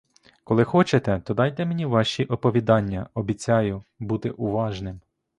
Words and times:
Коли 0.43 0.63
хочете, 0.63 1.19
то 1.25 1.33
дайте 1.33 1.65
мені 1.65 1.85
ваші 1.85 2.23
оповідання, 2.25 3.09
обіцяю 3.13 3.83
бути 3.99 4.29
уважним. 4.29 5.01